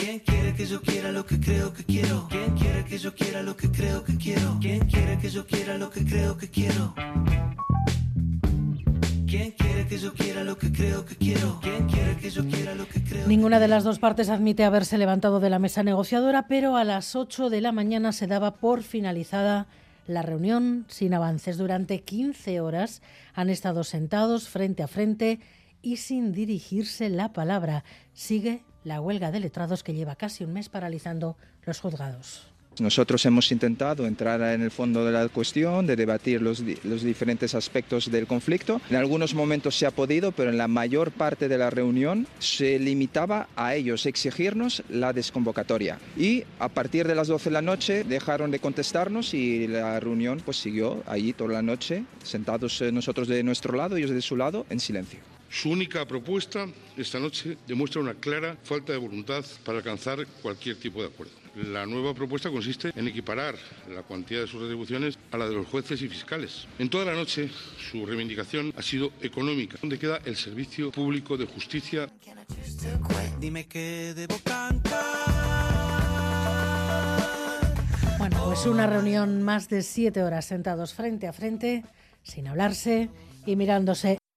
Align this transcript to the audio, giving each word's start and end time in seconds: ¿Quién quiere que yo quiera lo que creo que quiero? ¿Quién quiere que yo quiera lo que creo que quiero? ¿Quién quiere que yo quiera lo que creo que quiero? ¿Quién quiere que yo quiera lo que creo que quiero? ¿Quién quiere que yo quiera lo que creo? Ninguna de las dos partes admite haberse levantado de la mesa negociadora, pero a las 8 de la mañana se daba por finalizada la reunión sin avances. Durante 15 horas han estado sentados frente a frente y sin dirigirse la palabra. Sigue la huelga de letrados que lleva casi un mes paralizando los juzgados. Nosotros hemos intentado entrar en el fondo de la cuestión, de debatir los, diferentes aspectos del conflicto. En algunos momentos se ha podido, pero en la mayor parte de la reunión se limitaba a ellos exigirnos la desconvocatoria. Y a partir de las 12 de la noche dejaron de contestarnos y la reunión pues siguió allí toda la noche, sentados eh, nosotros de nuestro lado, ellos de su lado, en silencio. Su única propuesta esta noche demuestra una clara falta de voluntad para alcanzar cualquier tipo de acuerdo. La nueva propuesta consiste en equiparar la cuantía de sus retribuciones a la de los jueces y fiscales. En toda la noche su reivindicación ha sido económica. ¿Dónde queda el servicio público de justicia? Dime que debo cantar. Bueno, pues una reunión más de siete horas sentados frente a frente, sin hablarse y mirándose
¿Quién 0.00 0.18
quiere 0.20 0.54
que 0.54 0.64
yo 0.64 0.80
quiera 0.80 1.12
lo 1.12 1.26
que 1.26 1.38
creo 1.38 1.74
que 1.74 1.84
quiero? 1.84 2.26
¿Quién 2.30 2.56
quiere 2.56 2.84
que 2.86 2.96
yo 2.96 3.14
quiera 3.14 3.42
lo 3.42 3.54
que 3.54 3.70
creo 3.70 4.02
que 4.02 4.16
quiero? 4.16 4.56
¿Quién 4.58 4.86
quiere 4.86 5.18
que 5.18 5.28
yo 5.28 5.46
quiera 5.46 5.76
lo 5.76 5.90
que 5.90 6.04
creo 6.06 6.38
que 6.38 6.48
quiero? 6.48 6.94
¿Quién 9.26 9.50
quiere 9.52 9.86
que 9.86 9.98
yo 9.98 10.14
quiera 10.14 10.42
lo 10.42 10.56
que 10.56 10.72
creo 10.72 11.04
que 11.04 11.16
quiero? 11.16 11.60
¿Quién 11.60 11.86
quiere 11.86 12.16
que 12.16 12.30
yo 12.30 12.48
quiera 12.48 12.74
lo 12.74 12.88
que 12.88 13.04
creo? 13.04 13.28
Ninguna 13.28 13.60
de 13.60 13.68
las 13.68 13.84
dos 13.84 13.98
partes 13.98 14.30
admite 14.30 14.64
haberse 14.64 14.96
levantado 14.96 15.38
de 15.38 15.50
la 15.50 15.58
mesa 15.58 15.82
negociadora, 15.82 16.48
pero 16.48 16.78
a 16.78 16.84
las 16.84 17.14
8 17.14 17.50
de 17.50 17.60
la 17.60 17.72
mañana 17.72 18.12
se 18.12 18.26
daba 18.26 18.54
por 18.54 18.82
finalizada 18.82 19.66
la 20.06 20.22
reunión 20.22 20.86
sin 20.88 21.12
avances. 21.12 21.58
Durante 21.58 22.00
15 22.00 22.58
horas 22.62 23.02
han 23.34 23.50
estado 23.50 23.84
sentados 23.84 24.48
frente 24.48 24.82
a 24.82 24.88
frente 24.88 25.40
y 25.82 25.98
sin 25.98 26.32
dirigirse 26.32 27.10
la 27.10 27.34
palabra. 27.34 27.84
Sigue 28.14 28.62
la 28.84 29.00
huelga 29.00 29.30
de 29.30 29.40
letrados 29.40 29.82
que 29.82 29.94
lleva 29.94 30.16
casi 30.16 30.44
un 30.44 30.52
mes 30.52 30.68
paralizando 30.68 31.36
los 31.64 31.80
juzgados. 31.80 32.50
Nosotros 32.78 33.26
hemos 33.26 33.50
intentado 33.52 34.06
entrar 34.06 34.40
en 34.40 34.62
el 34.62 34.70
fondo 34.70 35.04
de 35.04 35.12
la 35.12 35.28
cuestión, 35.28 35.86
de 35.86 35.96
debatir 35.96 36.40
los, 36.40 36.64
diferentes 36.64 37.54
aspectos 37.54 38.10
del 38.10 38.26
conflicto. 38.26 38.80
En 38.88 38.96
algunos 38.96 39.34
momentos 39.34 39.76
se 39.76 39.86
ha 39.86 39.90
podido, 39.90 40.32
pero 40.32 40.50
en 40.50 40.56
la 40.56 40.68
mayor 40.68 41.10
parte 41.10 41.48
de 41.48 41.58
la 41.58 41.68
reunión 41.68 42.26
se 42.38 42.78
limitaba 42.78 43.48
a 43.56 43.74
ellos 43.74 44.06
exigirnos 44.06 44.82
la 44.88 45.12
desconvocatoria. 45.12 45.98
Y 46.16 46.44
a 46.58 46.68
partir 46.68 47.06
de 47.06 47.14
las 47.14 47.28
12 47.28 47.50
de 47.50 47.54
la 47.54 47.62
noche 47.62 48.04
dejaron 48.04 48.50
de 48.50 48.60
contestarnos 48.60 49.34
y 49.34 49.66
la 49.66 50.00
reunión 50.00 50.40
pues 50.44 50.56
siguió 50.58 51.02
allí 51.06 51.32
toda 51.32 51.54
la 51.54 51.62
noche, 51.62 52.04
sentados 52.22 52.80
eh, 52.80 52.92
nosotros 52.92 53.28
de 53.28 53.42
nuestro 53.42 53.76
lado, 53.76 53.96
ellos 53.96 54.10
de 54.10 54.22
su 54.22 54.36
lado, 54.36 54.64
en 54.70 54.80
silencio. 54.80 55.29
Su 55.50 55.70
única 55.70 56.06
propuesta 56.06 56.68
esta 56.96 57.18
noche 57.18 57.58
demuestra 57.66 58.00
una 58.00 58.14
clara 58.14 58.56
falta 58.62 58.92
de 58.92 58.98
voluntad 58.98 59.44
para 59.64 59.78
alcanzar 59.78 60.24
cualquier 60.42 60.76
tipo 60.76 61.02
de 61.02 61.08
acuerdo. 61.08 61.32
La 61.56 61.84
nueva 61.86 62.14
propuesta 62.14 62.50
consiste 62.50 62.92
en 62.94 63.08
equiparar 63.08 63.56
la 63.88 64.02
cuantía 64.02 64.40
de 64.40 64.46
sus 64.46 64.60
retribuciones 64.62 65.18
a 65.32 65.36
la 65.36 65.48
de 65.48 65.56
los 65.56 65.66
jueces 65.66 66.00
y 66.02 66.08
fiscales. 66.08 66.68
En 66.78 66.88
toda 66.88 67.06
la 67.06 67.14
noche 67.14 67.50
su 67.90 68.06
reivindicación 68.06 68.72
ha 68.76 68.82
sido 68.82 69.10
económica. 69.20 69.76
¿Dónde 69.80 69.98
queda 69.98 70.20
el 70.24 70.36
servicio 70.36 70.92
público 70.92 71.36
de 71.36 71.46
justicia? 71.46 72.08
Dime 73.40 73.66
que 73.66 74.14
debo 74.14 74.38
cantar. 74.44 75.00
Bueno, 78.18 78.44
pues 78.44 78.66
una 78.66 78.86
reunión 78.86 79.42
más 79.42 79.68
de 79.68 79.82
siete 79.82 80.22
horas 80.22 80.44
sentados 80.44 80.94
frente 80.94 81.26
a 81.26 81.32
frente, 81.32 81.82
sin 82.22 82.46
hablarse 82.46 83.10
y 83.46 83.56
mirándose 83.56 84.19